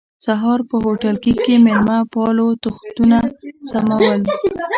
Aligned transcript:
سهار 0.25 0.59
په 0.69 0.75
هوټلګي 0.83 1.33
کې 1.43 1.53
مېلمه 1.65 1.97
پالو 2.13 2.47
تختونه 2.63 3.17
سمول. 3.69 4.19